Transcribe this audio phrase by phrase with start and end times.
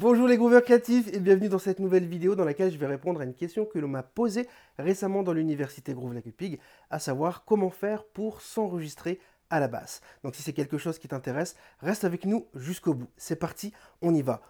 [0.00, 3.20] Bonjour les grooveurs créatifs et bienvenue dans cette nouvelle vidéo dans laquelle je vais répondre
[3.20, 7.68] à une question que l'on m'a posée récemment dans l'université Groove Lacupig, à savoir comment
[7.68, 10.00] faire pour s'enregistrer à la basse.
[10.24, 13.10] Donc si c'est quelque chose qui t'intéresse, reste avec nous jusqu'au bout.
[13.18, 14.40] C'est parti, on y va.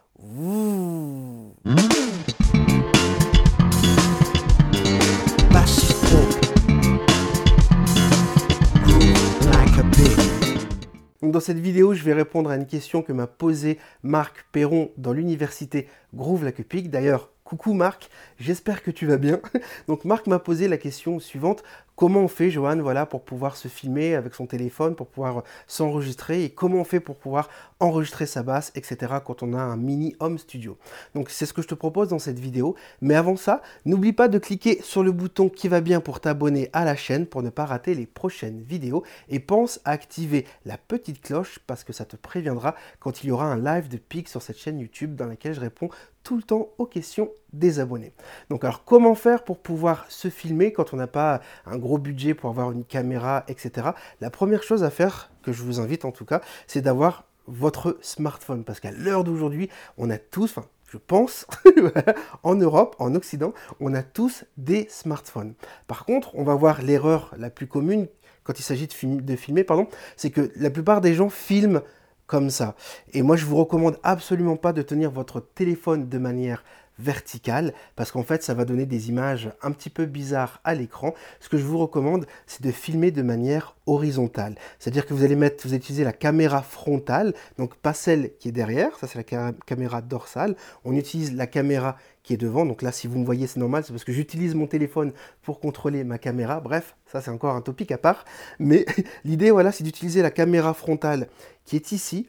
[11.23, 15.13] Dans cette vidéo, je vais répondre à une question que m'a posée Marc Perron dans
[15.13, 16.89] l'université Groove Lacupig.
[16.89, 18.09] D'ailleurs, coucou Marc,
[18.39, 19.39] j'espère que tu vas bien.
[19.87, 21.63] Donc Marc m'a posé la question suivante
[22.01, 26.45] comment on fait, Johan, voilà, pour pouvoir se filmer avec son téléphone, pour pouvoir s'enregistrer,
[26.45, 29.17] et comment on fait pour pouvoir enregistrer sa basse, etc.
[29.23, 30.79] quand on a un mini home studio.
[31.15, 32.75] Donc c'est ce que je te propose dans cette vidéo.
[33.03, 36.71] Mais avant ça, n'oublie pas de cliquer sur le bouton qui va bien pour t'abonner
[36.73, 39.05] à la chaîne pour ne pas rater les prochaines vidéos.
[39.29, 43.31] Et pense à activer la petite cloche parce que ça te préviendra quand il y
[43.31, 45.91] aura un live de pic sur cette chaîne YouTube dans laquelle je réponds
[46.23, 48.13] tout le temps aux questions des abonnés.
[48.49, 52.35] Donc alors comment faire pour pouvoir se filmer quand on n'a pas un gros budget
[52.35, 53.89] pour avoir une caméra, etc.
[54.21, 57.99] La première chose à faire, que je vous invite en tout cas, c'est d'avoir votre
[58.01, 58.65] smartphone.
[58.65, 61.47] Parce qu'à l'heure d'aujourd'hui, on a tous, enfin je pense,
[62.43, 65.55] en Europe, en Occident, on a tous des smartphones.
[65.87, 68.09] Par contre, on va voir l'erreur la plus commune
[68.43, 69.87] quand il s'agit de, filmer, pardon,
[70.17, 71.83] c'est que la plupart des gens filment
[72.27, 72.75] comme ça.
[73.13, 76.65] Et moi, je vous recommande absolument pas de tenir votre téléphone de manière
[77.01, 81.15] verticale parce qu'en fait ça va donner des images un petit peu bizarres à l'écran.
[81.41, 84.55] Ce que je vous recommande c'est de filmer de manière horizontale.
[84.79, 88.49] C'est-à-dire que vous allez mettre, vous allez utiliser la caméra frontale, donc pas celle qui
[88.49, 90.57] est derrière, ça c'est la caméra dorsale.
[90.85, 93.83] On utilise la caméra qui est devant, donc là si vous me voyez c'est normal,
[93.85, 95.13] c'est parce que j'utilise mon téléphone
[95.43, 96.61] pour contrôler ma caméra.
[96.61, 98.25] Bref, ça c'est encore un topic à part.
[98.59, 98.87] Mais
[99.25, 101.29] l'idée voilà c'est d'utiliser la caméra frontale
[101.65, 102.29] qui est ici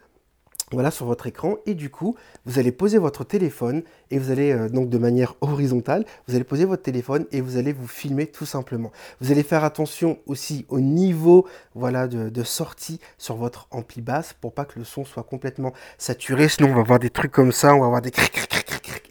[0.74, 1.58] voilà sur votre écran.
[1.66, 5.36] Et du coup vous allez poser votre téléphone et vous allez euh, donc de manière
[5.42, 8.92] horizontale vous allez poser votre téléphone et vous allez vous filmer tout simplement.
[9.20, 14.34] Vous allez faire attention aussi au niveau voilà de, de sortie sur votre ampli basse
[14.34, 16.50] pour pas que le son soit complètement saturé.
[16.50, 18.12] Sinon on va avoir des trucs comme ça on va avoir des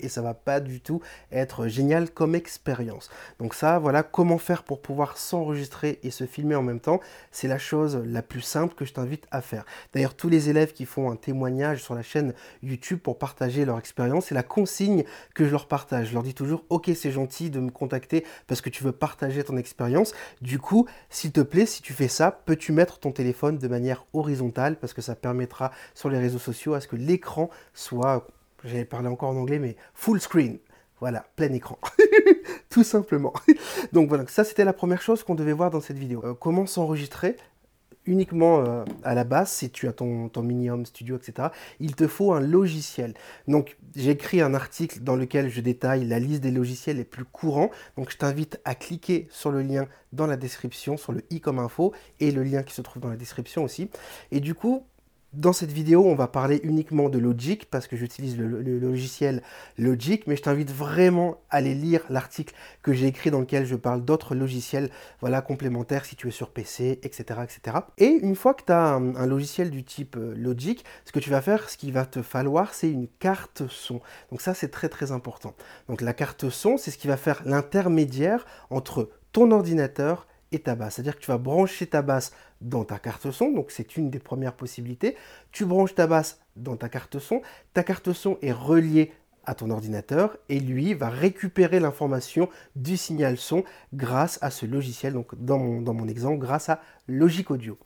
[0.05, 1.01] et ça va pas du tout
[1.33, 3.11] être génial comme expérience.
[3.39, 7.01] Donc ça, voilà comment faire pour pouvoir s'enregistrer et se filmer en même temps.
[7.31, 9.65] C'est la chose la plus simple que je t'invite à faire.
[9.93, 13.79] D'ailleurs, tous les élèves qui font un témoignage sur la chaîne YouTube pour partager leur
[13.79, 16.09] expérience, c'est la consigne que je leur partage.
[16.09, 19.45] Je leur dis toujours, ok, c'est gentil de me contacter parce que tu veux partager
[19.45, 20.13] ton expérience.
[20.41, 24.05] Du coup, s'il te plaît, si tu fais ça, peux-tu mettre ton téléphone de manière
[24.13, 28.27] horizontale parce que ça permettra sur les réseaux sociaux à ce que l'écran soit
[28.65, 30.59] j'allais parler encore en anglais, mais full screen.
[31.01, 31.79] Voilà, plein écran.
[32.69, 33.33] Tout simplement.
[33.93, 36.23] Donc voilà, ça c'était la première chose qu'on devait voir dans cette vidéo.
[36.25, 37.37] Euh, comment s'enregistrer
[38.07, 42.07] uniquement euh, à la base, si tu as ton, ton mini-home studio, etc., il te
[42.07, 43.15] faut un logiciel.
[43.47, 47.25] Donc, j'ai écrit un article dans lequel je détaille la liste des logiciels les plus
[47.25, 47.71] courants.
[47.97, 51.59] Donc, je t'invite à cliquer sur le lien dans la description, sur le i comme
[51.59, 53.91] info, et le lien qui se trouve dans la description aussi.
[54.33, 54.85] Et du coup,
[55.33, 59.43] dans cette vidéo, on va parler uniquement de Logic parce que j'utilise le, logiciel
[59.79, 62.53] Logic, mais je t'invite vraiment à aller lire l'article
[62.83, 66.51] que j'ai écrit dans lequel je parle d'autres logiciels voilà, complémentaires si tu es sur
[66.51, 67.41] PC, etc.
[67.45, 67.79] etc.
[67.99, 71.31] Et une fois que tu as un, logiciel du type euh, Logic, ce que tu
[71.31, 74.01] vas faire, ce qu'il va te falloir, c'est une carte son.
[74.31, 75.55] Donc ça, c'est très très important.
[75.89, 80.75] Donc la carte son, c'est ce qui va faire l'intermédiaire entre ton ordinateur et ta
[80.75, 80.95] basse.
[80.95, 84.19] C'est-à-dire que tu vas brancher ta basse dans ta carte son, donc c'est une des
[84.19, 85.17] premières possibilités.
[85.53, 89.13] Tu branches ta basse dans ta carte son, ta carte son est reliée
[89.45, 95.15] à ton ordinateur et lui va récupérer l'information du signal son grâce à ce logiciel,
[95.15, 97.79] donc dans mon, dans mon exemple, grâce à Logic Audio.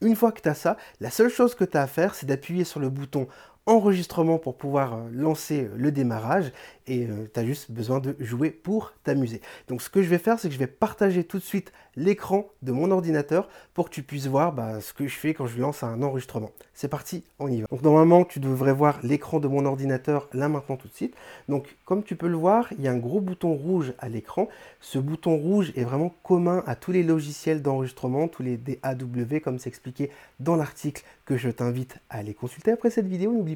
[0.00, 2.26] Une fois que tu as ça, la seule chose que tu as à faire, c'est
[2.26, 3.28] d'appuyer sur le bouton
[3.66, 6.52] enregistrement pour pouvoir euh, lancer euh, le démarrage
[6.86, 9.40] et euh, tu as juste besoin de jouer pour t'amuser.
[9.68, 12.46] Donc ce que je vais faire, c'est que je vais partager tout de suite l'écran
[12.62, 15.60] de mon ordinateur pour que tu puisses voir bah, ce que je fais quand je
[15.60, 16.52] lance un enregistrement.
[16.74, 17.66] C'est parti, on y va.
[17.70, 21.14] Donc normalement, tu devrais voir l'écran de mon ordinateur là maintenant tout de suite.
[21.48, 24.48] Donc comme tu peux le voir, il y a un gros bouton rouge à l'écran.
[24.80, 29.58] Ce bouton rouge est vraiment commun à tous les logiciels d'enregistrement, tous les DAW comme
[29.58, 33.55] c'est expliqué dans l'article que je t'invite à aller consulter après cette vidéo, n'oublie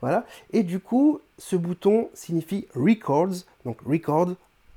[0.00, 0.24] Voilà.
[0.52, 4.34] Et du coup, ce bouton signifie records, donc record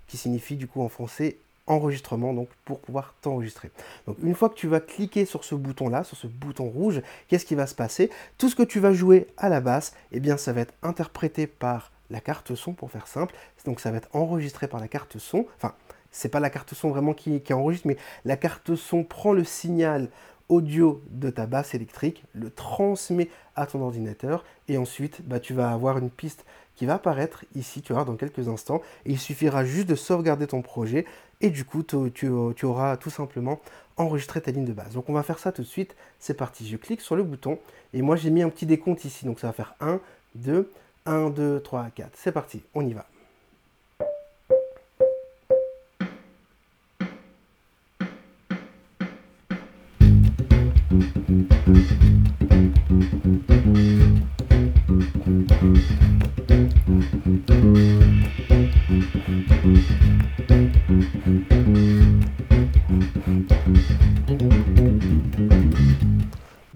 [0.07, 1.37] qui signifie du coup en français
[1.69, 3.69] enregistrement donc pour pouvoir t'enregistrer.
[4.07, 7.01] Donc une fois que tu vas cliquer sur ce bouton là, sur ce bouton rouge,
[7.27, 8.09] qu'est-ce qui va se passer?
[8.37, 11.47] Tout ce que tu vas jouer à la basse, eh bien ça va être interprété
[11.47, 13.35] par la carte son pour faire simple.
[13.65, 15.45] Donc ça va être enregistré par la carte son.
[15.57, 15.75] Enfin,
[16.11, 20.09] c'est pas la carte son vraiment qui enregistre, mais la carte son prend le signal
[20.49, 25.71] audio de ta basse électrique, le transmet à ton ordinateur et ensuite bah, tu vas
[25.71, 28.81] avoir une piste qui va apparaître ici, tu vois, dans quelques instants.
[29.05, 31.05] Il suffira juste de sauvegarder ton projet
[31.41, 32.27] et du coup, tu,
[32.63, 33.59] auras tout simplement
[33.97, 34.93] enregistré ta ligne de base.
[34.93, 35.95] Donc on va faire ça tout de suite.
[36.19, 37.59] C'est parti, je clique sur le bouton
[37.93, 39.25] et moi j'ai mis un petit décompte ici.
[39.25, 39.99] Donc ça va faire 1,
[40.35, 40.71] 2,
[41.05, 42.11] 1, 2, 3, 4.
[42.13, 43.05] C'est parti, on y va.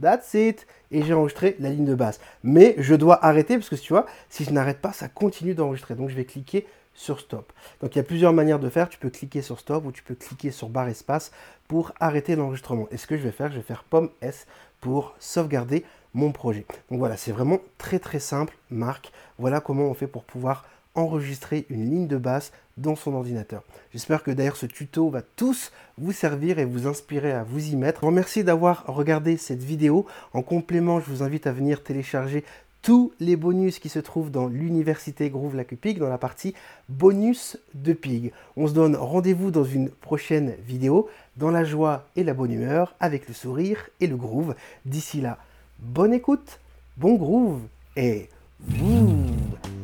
[0.01, 0.67] That's it.
[0.91, 2.19] Et j'ai enregistré la ligne de basse.
[2.43, 5.95] Mais je dois arrêter parce que tu vois, si je n'arrête pas, ça continue d'enregistrer.
[5.95, 7.51] Donc je vais cliquer sur stop.
[7.81, 8.89] Donc il y a plusieurs manières de faire.
[8.89, 11.31] Tu peux cliquer sur stop ou tu peux cliquer sur barre espace
[11.67, 12.87] pour arrêter l'enregistrement.
[12.91, 14.45] Et ce que je vais faire, je vais faire pomme S
[14.79, 16.65] pour sauvegarder mon projet.
[16.89, 19.11] Donc voilà, c'est vraiment très très simple, Marc.
[19.39, 23.63] Voilà comment on fait pour pouvoir enregistrer une ligne de basse dans son ordinateur.
[23.93, 27.75] J'espère que d'ailleurs ce tuto va tous vous servir et vous inspirer à vous y
[27.75, 27.99] mettre.
[27.99, 30.05] Je vous remercie d'avoir regardé cette vidéo.
[30.33, 32.43] En complément, je vous invite à venir télécharger
[32.83, 36.53] tous les bonus qui se trouvent dans l'université Groove Lacupic dans la partie
[36.89, 38.33] bonus de Pig.
[38.57, 42.93] On se donne rendez-vous dans une prochaine vidéo dans la joie et la bonne humeur
[42.99, 44.53] avec le sourire et le groove.
[44.85, 45.37] D'ici là,
[45.79, 46.59] bonne écoute,
[46.97, 47.61] bon groove
[47.95, 48.29] et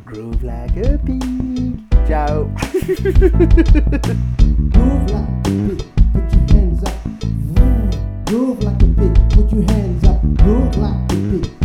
[0.06, 1.24] groove like a pig.
[2.06, 2.50] Ciao.
[4.74, 5.78] groove like a
[6.12, 6.94] put your hands up.
[8.26, 8.88] Groove like a
[9.34, 10.22] put your hands up.
[10.44, 11.59] Groove like a